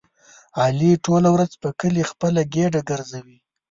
[0.61, 3.37] علي ټوله ورځ په کلي خپله ګېډه ګرځوي.